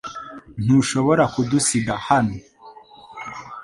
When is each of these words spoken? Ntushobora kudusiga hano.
Ntushobora 0.63 1.23
kudusiga 1.33 1.93
hano. 2.07 2.37